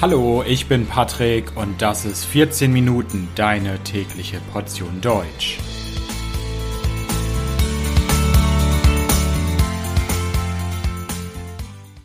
Hallo, 0.00 0.44
ich 0.46 0.68
bin 0.68 0.86
Patrick 0.86 1.56
und 1.56 1.82
das 1.82 2.04
ist 2.04 2.24
14 2.24 2.72
Minuten 2.72 3.26
deine 3.34 3.80
tägliche 3.80 4.38
Portion 4.52 5.00
Deutsch. 5.00 5.58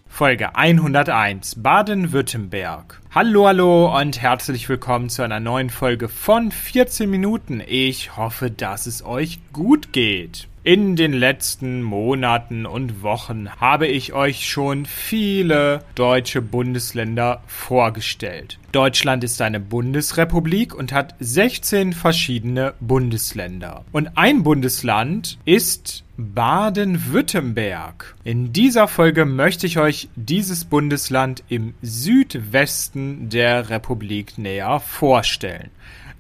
Folge 0.09 0.55
101 0.55 1.61
Baden-Württemberg. 1.61 2.99
Hallo, 3.11 3.45
hallo 3.45 3.95
und 3.95 4.19
herzlich 4.19 4.67
willkommen 4.69 5.09
zu 5.09 5.21
einer 5.21 5.39
neuen 5.39 5.69
Folge 5.69 6.09
von 6.09 6.49
14 6.49 7.07
Minuten. 7.07 7.61
Ich 7.63 8.17
hoffe, 8.17 8.49
dass 8.49 8.87
es 8.87 9.05
euch 9.05 9.37
gut 9.53 9.93
geht. 9.93 10.47
In 10.65 10.95
den 10.95 11.11
letzten 11.11 11.83
Monaten 11.83 12.65
und 12.65 13.03
Wochen 13.03 13.49
habe 13.59 13.85
ich 13.85 14.13
euch 14.13 14.47
schon 14.47 14.85
viele 14.85 15.83
deutsche 15.93 16.41
Bundesländer 16.41 17.43
vorgestellt. 17.47 18.59
Deutschland 18.71 19.25
ist 19.25 19.41
eine 19.41 19.59
Bundesrepublik 19.59 20.73
und 20.73 20.93
hat 20.93 21.15
16 21.19 21.91
verschiedene 21.91 22.75
Bundesländer. 22.79 23.83
Und 23.91 24.17
ein 24.17 24.43
Bundesland 24.43 25.37
ist 25.43 26.05
Baden-Württemberg. 26.15 28.15
In 28.23 28.53
dieser 28.53 28.87
Folge 28.87 29.25
möchte 29.25 29.67
ich 29.67 29.79
euch 29.79 30.07
dieses 30.15 30.63
Bundesland 30.63 31.43
im 31.49 31.73
Südwesten 31.81 33.27
der 33.27 33.69
Republik 33.69 34.37
näher 34.37 34.79
vorstellen. 34.79 35.71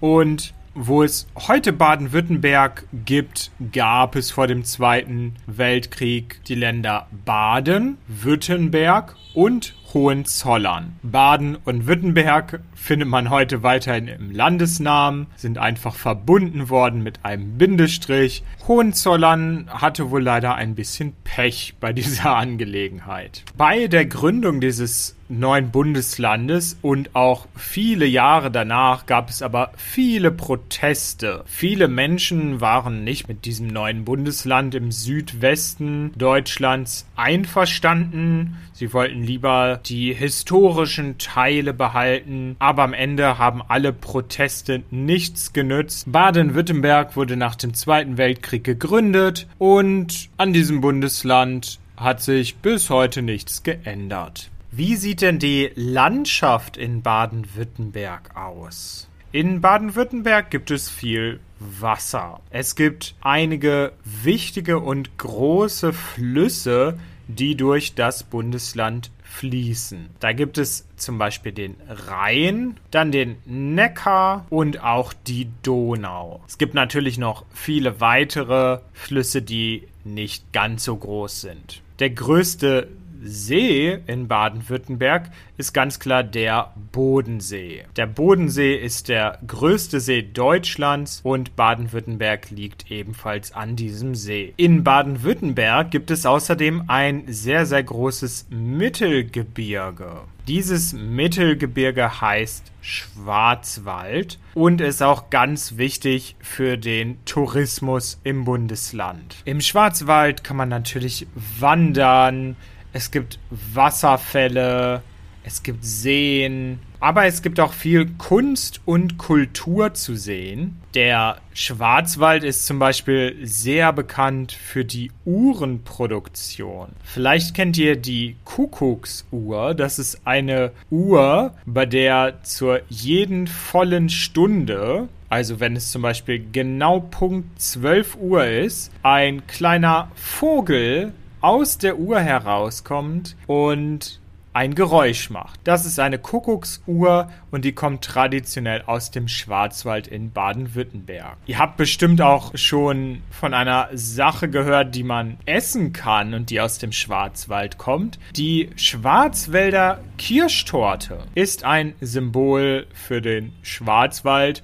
und 0.02 0.54
wo 0.74 1.02
es 1.04 1.28
heute 1.48 1.72
Baden-Württemberg 1.72 2.86
gibt, 3.06 3.52
gab 3.72 4.18
es 4.18 4.30
vor 4.30 4.48
dem 4.48 4.66
Zweiten 4.66 5.36
Weltkrieg 5.48 6.44
die 6.50 6.56
Länder 6.56 7.08
Baden, 7.24 7.98
Württemberg 8.10 9.16
und 9.34 9.74
Hohenzollern. 9.96 10.98
Baden 11.04 11.56
und 11.64 11.88
Württemberg 11.88 12.60
findet 12.76 13.08
man 13.08 13.30
heute 13.30 13.64
weiterhin 13.64 14.10
im 14.10 14.30
Landesnamen, 14.30 15.28
sind 15.38 15.58
einfach 15.58 15.96
verbunden 15.96 16.70
worden 16.70 17.02
mit 17.02 17.24
einem 17.24 17.58
Bindestrich. 17.58 18.44
Hohenzollern 18.68 19.70
hatte 19.70 20.12
wohl 20.12 20.22
leider 20.22 20.56
ein 20.56 20.76
bisschen 20.76 21.14
Pech 21.24 21.76
bei 21.80 21.94
dieser 21.94 22.36
Angelegenheit. 22.36 23.46
Bei 23.58 23.88
der 23.88 24.06
Gründung 24.06 24.60
dieses 24.60 25.15
neuen 25.28 25.72
Bundeslandes 25.72 26.78
und 26.82 27.16
auch 27.16 27.48
viele 27.56 28.06
Jahre 28.06 28.52
danach 28.52 29.06
gab 29.06 29.30
es 29.30 29.42
aber 29.42 29.72
viele 29.76 30.32
Proteste. 30.32 31.44
Viele 31.46 31.88
Menschen 31.88 32.62
waren 32.62 33.04
nicht 33.04 33.28
mit 33.28 33.46
diesem 33.46 33.68
neuen 33.68 34.06
Bundesland 34.06 34.76
im 34.76 34.92
Südwesten 34.92 36.12
Deutschlands 36.18 37.08
einverstanden. 37.16 38.58
Sie 38.74 38.94
wollten 38.94 39.24
lieber 39.24 39.80
die 39.86 40.14
historischen 40.14 41.18
Teile 41.18 41.74
behalten, 41.74 42.56
aber 42.60 42.84
am 42.84 42.94
Ende 42.94 43.38
haben 43.38 43.62
alle 43.68 43.94
Proteste 43.94 44.84
nichts 44.92 45.54
genützt. 45.54 46.12
Baden-Württemberg 46.12 47.16
wurde 47.16 47.38
nach 47.38 47.56
dem 47.56 47.74
Zweiten 47.74 48.18
Weltkrieg 48.18 48.64
gegründet 48.64 49.48
und 49.58 50.30
an 50.38 50.54
diesem 50.54 50.82
Bundesland 50.82 51.80
hat 51.98 52.22
sich 52.22 52.58
bis 52.58 52.90
heute 52.90 53.22
nichts 53.22 53.64
geändert. 53.64 54.52
Wie 54.78 54.98
sieht 54.98 55.22
denn 55.22 55.40
die 55.40 55.72
Landschaft 55.76 56.76
in 56.76 57.02
Baden-Württemberg 57.02 58.36
aus? 58.36 59.08
In 59.32 59.62
Baden-Württemberg 59.62 60.52
gibt 60.52 60.70
es 60.70 60.90
viel 60.90 61.40
Wasser. 61.62 62.42
Es 62.50 62.76
gibt 62.76 63.16
einige 63.22 63.94
wichtige 64.04 64.80
und 64.80 65.18
große 65.18 65.94
Flüsse, 65.94 67.00
die 67.30 67.56
durch 67.56 67.96
das 67.96 68.24
Bundesland 68.24 69.12
fließen. 69.24 70.10
Da 70.20 70.34
gibt 70.34 70.58
es 70.58 70.86
zum 70.98 71.20
Beispiel 71.20 71.54
den 71.54 71.78
Rhein, 71.88 72.78
dann 72.92 73.14
den 73.14 73.38
Neckar 73.46 74.46
und 74.50 74.84
auch 74.84 75.14
die 75.14 75.48
Donau. 75.64 76.44
Es 76.50 76.58
gibt 76.58 76.74
natürlich 76.74 77.18
noch 77.18 77.46
viele 77.54 78.02
weitere 78.02 78.80
Flüsse, 78.92 79.42
die 79.42 79.88
nicht 80.04 80.52
ganz 80.52 80.84
so 80.84 80.98
groß 80.98 81.40
sind. 81.40 81.82
Der 82.00 82.10
größte 82.10 82.90
See 83.26 83.98
in 84.08 84.28
Baden-Württemberg 84.28 85.32
ist 85.58 85.74
ganz 85.74 86.00
klar 86.00 86.24
der 86.24 86.74
Bodensee. 86.92 87.84
Der 87.96 88.06
Bodensee 88.06 88.76
ist 88.76 89.10
der 89.10 89.40
größte 89.46 90.00
See 90.00 90.22
Deutschlands 90.22 91.22
und 91.24 91.56
Baden-Württemberg 91.56 92.52
liegt 92.52 92.92
ebenfalls 92.92 93.52
an 93.54 93.76
diesem 93.76 94.16
See. 94.16 94.54
In 94.58 94.84
Baden-Württemberg 94.84 95.92
gibt 95.92 96.12
es 96.12 96.26
außerdem 96.26 96.84
ein 96.88 97.24
sehr, 97.28 97.66
sehr 97.66 97.84
großes 97.84 98.48
Mittelgebirge. 98.50 100.22
Dieses 100.48 100.94
Mittelgebirge 100.94 102.22
heißt 102.22 102.72
Schwarzwald 102.80 104.38
und 104.54 104.80
ist 104.80 105.02
auch 105.02 105.32
ganz 105.32 105.78
wichtig 105.78 106.36
für 106.40 106.78
den 106.78 107.18
Tourismus 107.26 108.20
im 108.24 108.46
Bundesland. 108.46 109.38
Im 109.46 109.60
Schwarzwald 109.60 110.44
kann 110.44 110.56
man 110.56 110.70
natürlich 110.70 111.26
wandern, 111.60 112.58
es 112.96 113.12
gibt 113.12 113.40
Wasserfälle, 113.50 115.02
es 115.44 115.64
gibt 115.64 115.84
Seen, 115.84 116.80
aber 117.02 117.26
es 117.26 117.42
gibt 117.42 117.60
auch 117.60 117.74
viel 117.74 118.10
Kunst 118.18 118.80
und 118.86 119.18
Kultur 119.18 119.94
zu 119.94 120.16
sehen. 120.16 120.78
Der 120.94 121.40
Schwarzwald 121.54 122.46
ist 122.46 122.66
zum 122.66 122.80
Beispiel 122.80 123.36
sehr 123.44 123.92
bekannt 123.92 124.54
für 124.54 124.86
die 124.86 125.12
Uhrenproduktion. 125.26 126.88
Vielleicht 127.04 127.54
kennt 127.54 127.78
ihr 127.78 127.98
die 127.98 128.38
Kuckucksuhr. 128.46 129.74
Das 129.74 130.00
ist 130.00 130.26
eine 130.26 130.72
Uhr, 130.90 131.54
bei 131.66 131.86
der 131.86 132.44
zur 132.44 132.80
jeden 132.88 133.48
vollen 133.48 134.10
Stunde 134.10 135.10
also 135.28 135.60
wenn 135.60 135.76
es 135.76 135.92
zum 135.92 136.04
Beispiel 136.04 136.46
genau 136.54 137.00
Punkt 137.00 137.60
12 137.60 138.16
Uhr 138.16 138.46
ist, 138.46 138.92
ein 139.04 139.46
kleiner 139.48 140.10
Vogel 140.16 141.14
aus 141.46 141.78
der 141.78 142.00
Uhr 142.00 142.20
herauskommt 142.20 143.36
und 143.46 144.20
ein 144.54 144.74
Geräusch 144.74 145.30
macht. 145.30 145.60
Das 145.64 145.86
ist 145.86 146.00
eine 146.00 146.18
Kuckucksuhr 146.18 147.30
und 147.52 147.66
die 147.66 147.74
kommt 147.74 148.04
traditionell 148.04 148.82
aus 148.88 149.12
dem 149.12 149.28
Schwarzwald 149.28 150.08
in 150.08 150.32
Baden-Württemberg. 150.32 151.38
Ihr 151.46 151.60
habt 151.60 151.78
bestimmt 151.78 152.20
auch 152.20 152.58
schon 152.58 153.22
von 153.30 153.54
einer 153.54 153.90
Sache 153.94 154.50
gehört, 154.50 154.96
die 154.96 155.04
man 155.04 155.38
essen 155.46 155.94
kann 155.94 156.34
und 156.34 156.50
die 156.50 156.62
aus 156.62 156.80
dem 156.80 156.92
Schwarzwald 156.92 157.78
kommt. 157.78 158.18
Die 158.36 158.72
Schwarzwälder 158.76 160.00
Kirschtorte 160.18 161.20
ist 161.36 161.64
ein 161.64 161.94
Symbol 162.02 162.88
für 162.92 163.22
den 163.22 163.54
Schwarzwald 163.62 164.64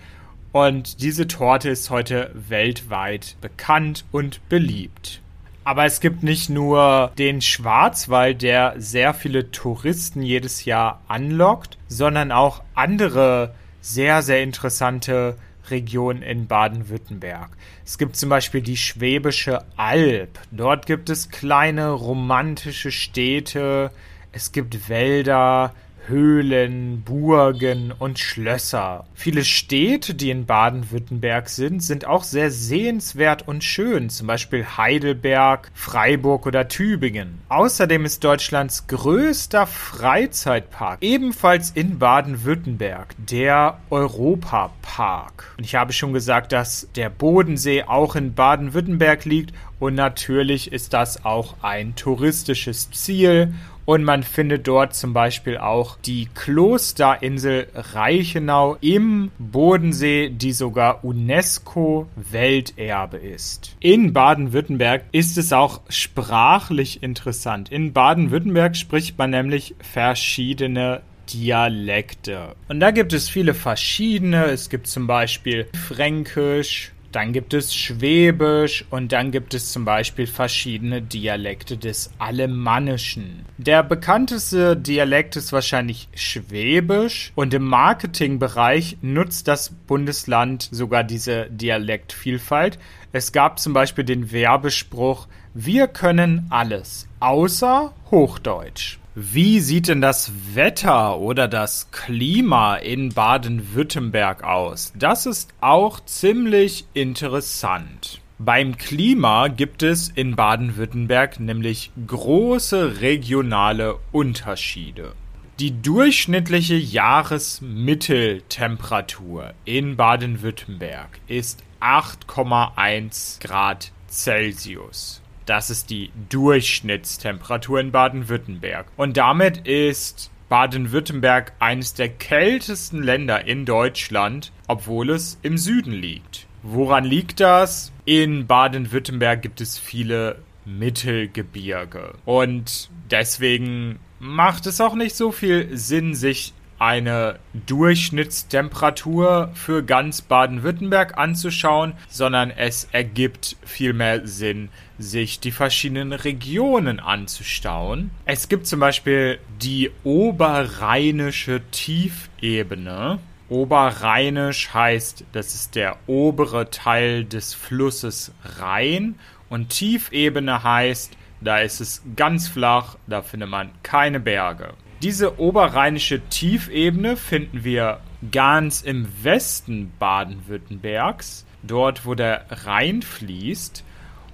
und 0.52 1.04
diese 1.04 1.28
Torte 1.28 1.70
ist 1.70 1.92
heute 1.92 2.32
weltweit 2.34 3.36
bekannt 3.40 4.04
und 4.12 4.42
beliebt. 4.50 5.21
Aber 5.64 5.86
es 5.86 6.00
gibt 6.00 6.24
nicht 6.24 6.50
nur 6.50 7.12
den 7.18 7.42
Schwarzwald, 7.42 8.42
der 8.42 8.74
sehr 8.78 9.14
viele 9.14 9.52
Touristen 9.52 10.24
jedes 10.24 10.66
Jahr 10.66 11.02
anlockt, 11.08 11.78
sondern 11.88 12.32
auch 12.32 12.64
andere 12.74 13.54
sehr, 13.80 14.24
sehr 14.24 14.42
interessante 14.42 15.38
Regionen 15.70 16.24
in 16.24 16.48
Baden-Württemberg. 16.48 17.50
Es 17.86 17.98
gibt 17.98 18.16
zum 18.16 18.30
Beispiel 18.30 18.62
die 18.62 18.78
Schwäbische 18.78 19.64
Alb. 19.78 20.40
Dort 20.52 20.86
gibt 20.86 21.10
es 21.10 21.30
kleine 21.30 21.92
romantische 21.92 22.92
Städte. 22.92 23.92
Es 24.32 24.52
gibt 24.52 24.90
Wälder, 24.90 25.74
Höhlen, 26.08 27.04
Burgen 27.04 27.94
und 27.98 28.20
Schlösser. 28.20 29.06
Viele 29.14 29.44
Städte, 29.44 30.14
die 30.14 30.30
in 30.30 30.46
Baden-Württemberg 30.46 31.50
sind, 31.50 31.84
sind 31.84 32.06
auch 32.06 32.24
sehr 32.24 32.52
sehenswert 32.52 33.48
und 33.48 33.64
schön, 33.64 34.10
zum 34.10 34.28
Beispiel 34.28 34.66
Heidelberg, 34.78 35.72
Freiburg 35.74 36.46
oder 36.46 36.68
Tübingen. 36.68 37.40
Außerdem 37.50 38.06
ist 38.06 38.24
Deutschlands 38.24 38.88
größter 38.88 39.68
Freizeitpark 39.68 41.00
ebenfalls 41.02 41.72
in 41.72 42.00
Baden-Württemberg, 42.00 43.16
der 43.18 43.80
Europapark. 43.90 45.54
Und 45.58 45.64
ich 45.64 45.76
habe 45.76 45.94
schon 45.94 46.14
gesagt, 46.14 46.52
dass 46.52 46.88
der 46.96 47.10
Bodensee 47.10 47.84
auch 47.84 48.16
in 48.16 48.34
Baden-Württemberg 48.34 49.26
liegt 49.26 49.54
und 49.82 49.96
natürlich 49.96 50.72
ist 50.72 50.94
das 50.94 51.26
auch 51.26 51.56
ein 51.64 51.96
touristisches 51.96 52.92
Ziel 52.92 53.56
und 53.92 54.04
man 54.06 54.24
findet 54.24 54.70
dort 54.70 54.96
zum 54.96 55.12
Beispiel 55.12 55.58
auch 55.58 55.98
die 55.98 56.30
Klosterinsel 56.34 57.68
Reichenau 57.76 58.78
im 58.80 59.32
Bodensee, 59.38 60.30
die 60.30 60.54
sogar 60.54 61.04
UNESCO-Welterbe 61.04 63.18
ist. 63.18 63.76
In 63.82 64.14
Baden-Württemberg 64.14 65.04
ist 65.12 65.38
es 65.38 65.52
auch 65.52 65.82
sprachlich 65.90 67.04
interessant. 67.04 67.70
In 67.70 67.92
Baden-Württemberg 67.92 68.78
spricht 68.78 69.18
man 69.18 69.32
nämlich 69.32 69.76
verschiedene 69.82 71.02
Dialekte. 71.34 72.56
Und 72.70 72.80
da 72.80 72.92
gibt 72.92 73.12
es 73.12 73.28
viele 73.28 73.54
verschiedene. 73.54 74.46
Es 74.46 74.70
gibt 74.70 74.88
zum 74.88 75.06
Beispiel 75.06 75.68
Fränkisch, 75.90 76.94
dann 77.12 77.34
gibt 77.34 77.54
es 77.54 77.76
Schwäbisch 77.76 78.86
und 78.90 79.12
dann 79.12 79.32
gibt 79.32 79.54
es 79.54 79.72
zum 79.72 79.86
Beispiel 79.86 80.28
verschiedene 80.28 81.02
Dialekte 81.02 81.78
des 81.78 82.12
Alemannischen. 82.20 83.46
Der 83.58 83.84
bekannteste 83.84 84.78
Dialekt 84.78 85.36
ist 85.36 85.52
wahrscheinlich 85.52 86.08
Schwäbisch 86.16 87.32
und 87.36 87.54
im 87.54 87.66
Marketingbereich 87.66 88.98
nutzt 89.02 89.48
das 89.48 89.72
Bundesland 89.88 90.70
sogar 90.72 91.04
diese 91.04 91.48
Dialektvielfalt. 91.50 92.80
Es 93.12 93.32
gab 93.32 93.60
zum 93.60 93.74
Beispiel 93.74 94.06
den 94.06 94.32
Werbespruch, 94.32 95.28
wir 95.54 95.88
können 95.88 96.48
alles, 96.50 97.08
außer 97.20 97.94
Hochdeutsch. 98.10 99.01
Wie 99.14 99.60
sieht 99.60 99.90
denn 99.90 100.00
das 100.00 100.32
Wetter 100.54 101.18
oder 101.18 101.50
das 101.50 101.92
Klima 101.92 102.78
in 102.78 103.10
Baden-Württemberg 103.10 104.46
aus? 104.46 104.94
Das 104.96 105.26
ist 105.26 105.54
auch 105.60 106.00
ziemlich 106.06 106.86
interessant. 106.94 108.22
Beim 108.40 108.78
Klima 108.78 109.50
gibt 109.50 109.84
es 109.84 110.08
in 110.08 110.38
Baden-Württemberg 110.38 111.42
nämlich 111.42 111.92
große 112.08 113.02
regionale 113.02 113.98
Unterschiede. 114.14 115.12
Die 115.60 115.82
durchschnittliche 115.82 116.78
Jahresmitteltemperatur 116.78 119.54
in 119.66 119.98
Baden-Württemberg 119.98 121.20
ist 121.28 121.66
8,1 121.82 123.42
Grad 123.42 123.92
Celsius. 124.08 125.21
Das 125.46 125.70
ist 125.70 125.90
die 125.90 126.12
Durchschnittstemperatur 126.30 127.80
in 127.80 127.92
Baden-Württemberg. 127.92 128.88
Und 128.98 129.18
damit 129.18 129.68
ist 129.68 130.32
Baden-Württemberg 130.50 131.54
eines 131.60 131.94
der 131.94 132.10
kältesten 132.10 133.02
Länder 133.02 133.48
in 133.48 133.66
Deutschland, 133.66 134.52
obwohl 134.68 135.10
es 135.10 135.40
im 135.42 135.58
Süden 135.58 135.94
liegt. 135.94 136.48
Woran 136.64 137.06
liegt 137.06 137.40
das? 137.40 137.92
In 138.06 138.48
Baden-Württemberg 138.48 139.42
gibt 139.42 139.62
es 139.62 139.78
viele 139.78 140.38
Mittelgebirge. 140.66 142.14
Und 142.26 142.90
deswegen 143.10 144.00
macht 144.20 144.68
es 144.68 144.80
auch 144.80 144.94
nicht 144.94 145.16
so 145.16 145.32
viel 145.32 145.76
Sinn, 145.76 146.14
sich 146.14 146.54
eine 146.82 147.38
Durchschnittstemperatur 147.68 149.52
für 149.54 149.84
ganz 149.84 150.24
Baden-Württemberg 150.24 151.16
anzuschauen, 151.16 151.94
sondern 152.10 152.50
es 152.50 152.88
ergibt 152.92 153.56
viel 153.64 153.94
mehr 153.94 154.26
Sinn, 154.26 154.70
sich 154.98 155.40
die 155.40 155.52
verschiedenen 155.52 156.12
Regionen 156.12 157.00
anzustauen. 157.00 158.10
Es 158.26 158.50
gibt 158.50 158.66
zum 158.66 158.80
Beispiel 158.80 159.38
die 159.62 159.92
oberrheinische 160.04 161.62
Tiefebene. 161.70 163.20
Oberrheinisch 163.48 164.74
heißt, 164.74 165.26
das 165.34 165.54
ist 165.54 165.76
der 165.76 165.98
obere 166.08 166.72
Teil 166.72 167.26
des 167.26 167.54
Flusses 167.54 168.32
Rhein 168.58 169.20
und 169.50 169.70
Tiefebene 169.70 170.64
heißt, 170.64 171.16
da 171.42 171.60
ist 171.60 171.80
es 171.80 172.02
ganz 172.16 172.48
flach, 172.48 172.96
da 173.06 173.22
findet 173.22 173.50
man 173.50 173.70
keine 173.84 174.20
Berge. 174.20 174.74
Diese 175.02 175.40
oberrheinische 175.40 176.22
Tiefebene 176.30 177.18
finden 177.18 177.64
wir 177.64 178.02
ganz 178.32 178.84
im 178.84 179.08
Westen 179.24 179.92
Baden-Württembergs, 179.98 181.48
dort 181.64 182.06
wo 182.06 182.14
der 182.14 182.46
Rhein 182.52 183.02
fließt. 183.02 183.84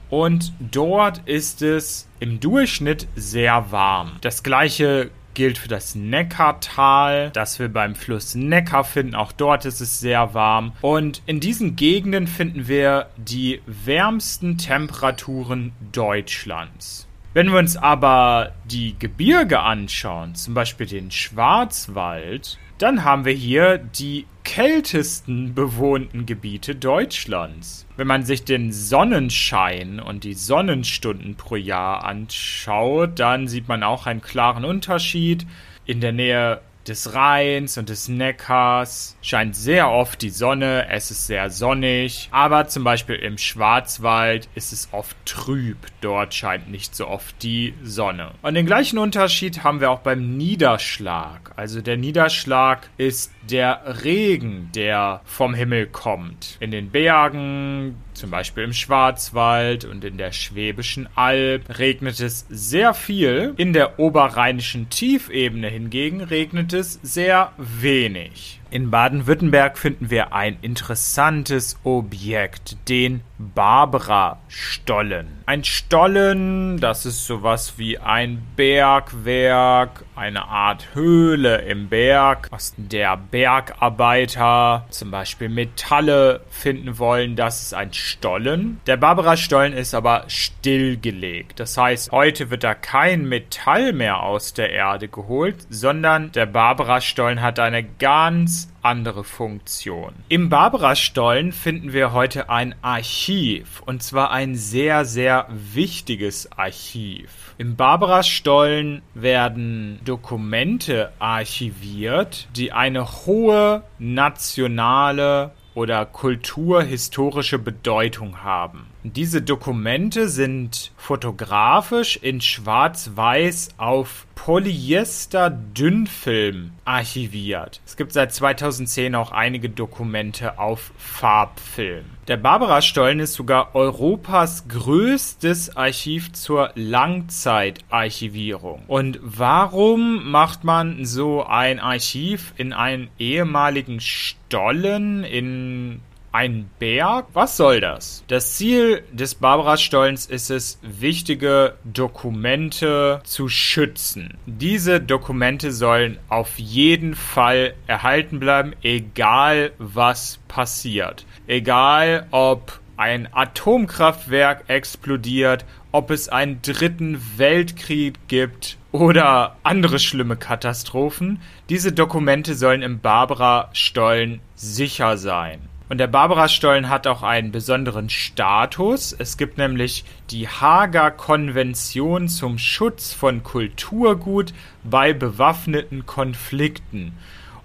Und 0.10 0.52
dort 0.60 1.22
ist 1.26 1.62
es 1.62 2.10
im 2.20 2.42
Durchschnitt 2.42 3.08
sehr 3.16 3.72
warm. 3.72 4.18
Das 4.20 4.44
gleiche 4.44 5.10
gilt 5.36 5.58
für 5.58 5.70
das 5.70 5.96
Neckartal, 5.96 7.30
das 7.32 7.60
wir 7.60 7.70
beim 7.70 7.96
Fluss 7.96 8.36
Neckar 8.36 8.84
finden. 8.84 9.16
Auch 9.16 9.32
dort 9.32 9.64
ist 9.64 9.80
es 9.80 10.02
sehr 10.02 10.34
warm. 10.34 10.74
Und 10.82 11.22
in 11.28 11.40
diesen 11.40 11.78
Gegenden 11.78 12.28
finden 12.28 12.68
wir 12.68 13.08
die 13.16 13.62
wärmsten 13.68 14.58
Temperaturen 14.58 15.72
Deutschlands. 15.94 17.07
Wenn 17.38 17.52
wir 17.52 17.60
uns 17.60 17.78
aber 17.78 18.54
die 18.66 18.96
Gebirge 18.98 19.60
anschauen, 19.60 20.34
zum 20.34 20.56
Beispiel 20.56 20.88
den 20.88 21.12
Schwarzwald, 21.12 22.58
dann 22.80 23.04
haben 23.04 23.26
wir 23.26 23.34
hier 23.34 23.78
die 23.78 24.26
kältesten 24.44 25.54
bewohnten 25.54 26.26
Gebiete 26.26 26.74
Deutschlands. 26.74 27.86
Wenn 27.96 28.08
man 28.08 28.24
sich 28.24 28.44
den 28.44 28.72
Sonnenschein 28.72 30.00
und 30.00 30.24
die 30.24 30.34
Sonnenstunden 30.34 31.36
pro 31.36 31.58
Jahr 31.58 32.06
anschaut, 32.06 33.20
dann 33.20 33.48
sieht 33.48 33.68
man 33.68 33.84
auch 33.84 34.08
einen 34.08 34.22
klaren 34.22 34.66
Unterschied. 34.66 35.46
In 35.86 36.02
der 36.02 36.14
Nähe 36.14 36.62
des 36.88 37.14
Rheins 37.14 37.78
und 37.78 37.90
des 37.90 38.08
Neckars 38.08 39.18
scheint 39.22 39.56
sehr 39.56 39.90
oft 39.90 40.22
die 40.22 40.30
Sonne, 40.30 40.88
es 40.90 41.12
ist 41.12 41.28
sehr 41.28 41.50
sonnig, 41.50 42.30
aber 42.32 42.68
zum 42.68 42.84
Beispiel 42.84 43.16
im 43.16 43.38
Schwarzwald 43.38 44.50
ist 44.56 44.74
es 44.74 44.90
oft 44.92 45.18
trüb, 45.26 45.78
dort 46.02 46.34
scheint 46.34 46.70
nicht 46.70 46.96
so 46.96 47.08
oft 47.08 47.42
die 47.44 47.74
Sonne. 47.84 48.32
Und 48.42 48.54
den 48.54 48.66
gleichen 48.66 48.98
Unterschied 48.98 49.64
haben 49.64 49.82
wir 49.82 49.92
auch 49.92 50.00
beim 50.00 50.38
Niederschlag. 50.38 51.52
Also 51.56 51.82
der 51.82 51.98
Niederschlag 51.98 52.90
ist 52.98 53.32
der 53.50 54.04
Regen, 54.04 54.70
der 54.76 55.22
vom 55.26 55.54
Himmel 55.54 55.88
kommt. 55.88 56.58
In 56.60 56.72
den 56.72 56.92
Bergen, 56.92 57.96
zum 58.18 58.32
Beispiel 58.32 58.64
im 58.64 58.74
Schwarzwald 58.74 59.86
und 59.86 60.04
in 60.04 60.18
der 60.18 60.32
Schwäbischen 60.32 61.08
Alb 61.16 61.80
regnet 61.80 62.20
es 62.20 62.46
sehr 62.50 62.94
viel. 62.94 63.54
In 63.58 63.74
der 63.74 64.00
oberrheinischen 64.00 64.90
Tiefebene 64.90 65.70
hingegen 65.70 66.22
regnet 66.22 66.74
es 66.74 67.00
sehr 67.04 67.54
wenig. 67.58 68.60
In 68.70 68.92
Baden-Württemberg 68.92 69.78
finden 69.78 70.10
wir 70.10 70.34
ein 70.34 70.58
interessantes 70.62 71.80
Objekt, 71.86 72.76
den 72.90 73.22
Barbara-Stollen. 73.38 75.28
Ein 75.46 75.64
Stollen, 75.64 76.78
das 76.80 77.06
ist 77.06 77.26
sowas 77.26 77.76
wie 77.78 77.98
ein 77.98 78.42
Bergwerk, 78.58 80.04
eine 80.16 80.50
Art 80.50 80.88
Höhle 80.94 81.60
im 81.60 81.88
Berg, 81.88 82.50
aus 82.52 82.74
der 82.76 83.16
Bergarbeiter 83.16 84.86
zum 84.90 85.12
Beispiel 85.12 85.48
Metalle 85.48 86.42
finden 86.50 86.98
wollen. 87.00 87.38
Das 87.38 87.62
ist 87.62 87.74
ein 87.74 87.94
Stollen. 87.94 88.82
Der 88.88 88.98
Barbara-Stollen 88.98 89.72
ist 89.74 89.94
aber 89.94 90.26
stillgelegt. 90.28 91.60
Das 91.60 91.78
heißt, 91.78 92.12
heute 92.12 92.50
wird 92.50 92.66
da 92.66 92.74
kein 92.74 93.30
Metall 93.30 93.94
mehr 93.94 94.24
aus 94.24 94.54
der 94.54 94.72
Erde 94.72 95.08
geholt, 95.08 95.68
sondern 95.70 96.34
der 96.34 96.48
Barbara-Stollen 96.48 97.42
hat 97.42 97.60
eine 97.60 97.84
ganz 97.84 98.57
andere 98.82 99.24
Funktion. 99.24 100.14
Im 100.30 100.50
Barbara-Stollen 100.50 101.52
finden 101.52 101.94
wir 101.94 102.14
heute 102.14 102.50
ein 102.50 102.76
Archiv 102.82 103.82
und 103.86 104.02
zwar 104.04 104.32
ein 104.32 104.56
sehr, 104.56 105.06
sehr 105.06 105.48
wichtiges 105.50 106.52
Archiv. 106.52 107.54
Im 107.58 107.76
Barbara-Stollen 107.76 109.02
werden 109.14 110.00
Dokumente 110.06 111.12
archiviert, 111.20 112.48
die 112.56 112.72
eine 112.72 113.26
hohe 113.26 113.84
nationale 114.00 115.52
oder 115.74 116.06
kulturhistorische 116.08 117.60
Bedeutung 117.60 118.44
haben. 118.44 118.88
Diese 119.14 119.42
Dokumente 119.42 120.30
sind 120.30 120.92
fotografisch 120.98 122.18
in 122.18 122.42
Schwarz-Weiß 122.42 123.70
auf 123.78 124.28
Polyester-Dünnfilm 124.36 126.72
archiviert. 126.86 127.82
Es 127.86 127.98
gibt 127.98 128.14
seit 128.14 128.34
2010 128.34 129.14
auch 129.16 129.32
einige 129.32 129.70
Dokumente 129.70 130.60
auf 130.60 130.92
Farbfilm. 130.98 132.06
Der 132.28 132.38
Barbara-Stollen 132.38 133.20
ist 133.20 133.34
sogar 133.34 133.76
Europas 133.76 134.68
größtes 134.68 135.76
Archiv 135.76 136.32
zur 136.34 136.70
Langzeitarchivierung. 136.76 138.84
Und 138.88 139.20
warum 139.22 140.30
macht 140.30 140.64
man 140.64 141.06
so 141.06 141.44
ein 141.44 141.80
Archiv 141.80 142.54
in 142.58 142.74
einen 142.74 143.10
ehemaligen 143.18 144.00
Stollen 144.00 145.24
in 145.24 146.02
ein 146.38 146.70
Berg? 146.78 147.26
Was 147.34 147.58
soll 147.58 147.82
das? 147.82 148.24
Das 148.28 148.58
Ziel 148.58 149.02
des 149.12 149.34
Barbara-Stollens 149.34 150.28
ist 150.28 150.52
es, 150.52 150.78
wichtige 150.84 151.74
Dokumente 151.84 153.22
zu 153.24 153.50
schützen. 153.50 154.38
Diese 154.46 155.02
Dokumente 155.02 155.72
sollen 155.72 156.20
auf 156.30 156.60
jeden 156.60 157.16
Fall 157.16 157.74
erhalten 157.88 158.40
bleiben, 158.40 158.74
egal 158.84 159.72
was 159.80 160.38
passiert. 160.48 161.26
Egal 161.48 162.28
ob 162.30 162.82
ein 162.98 163.28
Atomkraftwerk 163.34 164.66
explodiert, 164.68 165.66
ob 165.92 166.12
es 166.12 166.30
einen 166.30 166.62
dritten 166.62 167.20
Weltkrieg 167.38 168.20
gibt 168.28 168.78
oder 168.92 169.56
andere 169.64 169.98
schlimme 169.98 170.36
Katastrophen. 170.36 171.42
Diese 171.70 171.94
Dokumente 171.94 172.54
sollen 172.54 172.84
im 172.84 173.00
Barbara-Stollen 173.00 174.40
sicher 174.56 175.18
sein. 175.18 175.62
Und 175.90 176.00
der 176.00 176.08
Barbara-Stollen 176.08 176.90
hat 176.90 177.08
auch 177.08 177.24
einen 177.24 177.52
besonderen 177.52 178.10
Status. 178.10 179.16
Es 179.18 179.38
gibt 179.38 179.58
nämlich 179.58 180.04
die 180.32 180.48
Hager 180.50 181.12
Konvention 181.12 182.28
zum 182.28 182.58
Schutz 182.58 183.14
von 183.14 183.42
Kulturgut 183.44 184.54
bei 184.84 185.14
bewaffneten 185.14 186.06
Konflikten. 186.06 187.14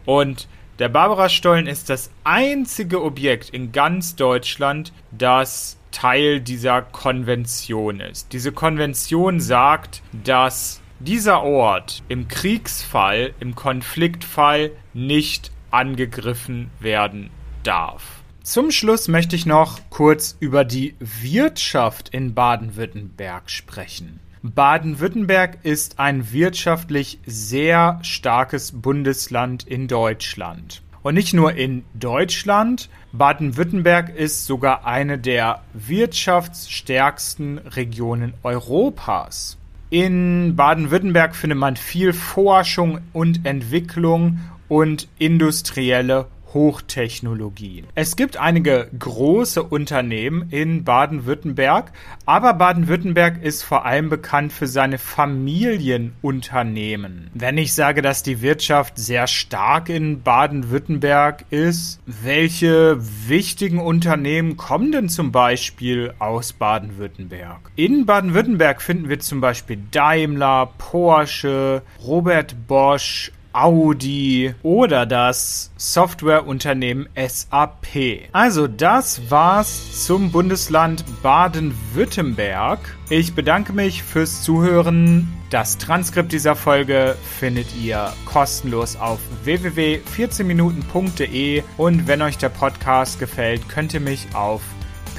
Und 0.04 0.46
der 0.78 0.88
Barbara-Stollen 0.88 1.66
ist 1.66 1.90
das 1.90 2.10
einzige 2.22 3.02
Objekt 3.02 3.50
in 3.50 3.72
ganz 3.72 4.14
Deutschland, 4.14 4.92
das 5.10 5.78
Teil 5.90 6.40
dieser 6.40 6.80
Konvention 6.82 8.00
ist. 8.00 8.32
Diese 8.32 8.52
Konvention 8.52 9.40
sagt, 9.40 10.00
dass 10.12 10.80
dieser 11.00 11.42
Ort 11.42 12.04
im 12.08 12.28
Kriegsfall, 12.28 13.34
im 13.40 13.56
Konfliktfall 13.56 14.70
nicht 14.94 15.50
angegriffen 15.72 16.70
werden 16.78 17.30
darf. 17.62 18.22
Zum 18.42 18.72
Schluss 18.72 19.06
möchte 19.06 19.36
ich 19.36 19.46
noch 19.46 19.78
kurz 19.88 20.36
über 20.40 20.64
die 20.64 20.96
Wirtschaft 20.98 22.08
in 22.08 22.34
Baden-Württemberg 22.34 23.50
sprechen. 23.50 24.18
Baden-Württemberg 24.42 25.58
ist 25.62 26.00
ein 26.00 26.32
wirtschaftlich 26.32 27.20
sehr 27.24 28.00
starkes 28.02 28.72
Bundesland 28.72 29.62
in 29.62 29.86
Deutschland. 29.86 30.82
Und 31.02 31.14
nicht 31.14 31.34
nur 31.34 31.54
in 31.54 31.84
Deutschland, 31.94 32.88
Baden-Württemberg 33.12 34.14
ist 34.16 34.46
sogar 34.46 34.84
eine 34.84 35.18
der 35.18 35.62
wirtschaftsstärksten 35.74 37.58
Regionen 37.58 38.34
Europas. 38.42 39.58
In 39.90 40.56
Baden-Württemberg 40.56 41.36
findet 41.36 41.58
man 41.58 41.76
viel 41.76 42.12
Forschung 42.12 43.00
und 43.12 43.46
Entwicklung 43.46 44.40
und 44.68 45.06
industrielle 45.18 46.26
Hochtechnologie. 46.54 47.84
Es 47.94 48.16
gibt 48.16 48.36
einige 48.36 48.88
große 48.98 49.62
Unternehmen 49.62 50.48
in 50.50 50.82
Baden-Württemberg, 50.84 51.92
aber 52.26 52.54
Baden-Württemberg 52.54 53.40
ist 53.42 53.62
vor 53.62 53.84
allem 53.84 54.08
bekannt 54.08 54.52
für 54.52 54.66
seine 54.66 54.98
Familienunternehmen. 54.98 57.30
Wenn 57.34 57.58
ich 57.58 57.74
sage, 57.74 58.02
dass 58.02 58.22
die 58.22 58.42
Wirtschaft 58.42 58.98
sehr 58.98 59.26
stark 59.26 59.88
in 59.88 60.22
Baden-Württemberg 60.22 61.44
ist, 61.50 62.00
welche 62.06 62.98
wichtigen 63.28 63.80
Unternehmen 63.80 64.56
kommen 64.56 64.92
denn 64.92 65.08
zum 65.08 65.32
Beispiel 65.32 66.14
aus 66.18 66.52
Baden-Württemberg? 66.52 67.72
In 67.76 68.06
Baden-Württemberg 68.06 68.82
finden 68.82 69.08
wir 69.08 69.20
zum 69.20 69.40
Beispiel 69.40 69.78
Daimler, 69.90 70.72
Porsche, 70.78 71.82
Robert 72.04 72.66
Bosch, 72.66 73.32
Audi 73.52 74.54
oder 74.62 75.06
das 75.06 75.70
Softwareunternehmen 75.76 77.08
SAP. 77.14 78.28
Also 78.32 78.66
das 78.66 79.30
war's 79.30 80.06
zum 80.06 80.32
Bundesland 80.32 81.04
Baden-Württemberg. 81.22 82.80
Ich 83.10 83.34
bedanke 83.34 83.72
mich 83.72 84.02
fürs 84.02 84.42
Zuhören. 84.42 85.32
Das 85.50 85.78
Transkript 85.78 86.32
dieser 86.32 86.56
Folge 86.56 87.16
findet 87.38 87.76
ihr 87.76 88.12
kostenlos 88.24 88.96
auf 88.96 89.20
www.14minuten.de 89.44 91.62
und 91.76 92.06
wenn 92.06 92.22
euch 92.22 92.38
der 92.38 92.48
Podcast 92.48 93.18
gefällt, 93.18 93.68
könnt 93.68 93.92
ihr 93.92 94.00
mich 94.00 94.28
auf 94.34 94.62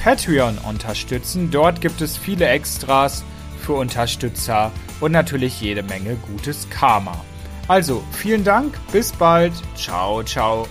Patreon 0.02 0.58
unterstützen. 0.58 1.50
Dort 1.50 1.80
gibt 1.80 2.00
es 2.00 2.16
viele 2.16 2.48
Extras 2.48 3.24
für 3.60 3.74
Unterstützer 3.74 4.72
und 5.00 5.12
natürlich 5.12 5.60
jede 5.60 5.82
Menge 5.82 6.16
gutes 6.16 6.68
Karma. 6.68 7.24
Also, 7.66 8.02
vielen 8.12 8.44
Dank, 8.44 8.74
bis 8.92 9.12
bald, 9.12 9.52
ciao, 9.74 10.22
ciao. 10.22 10.66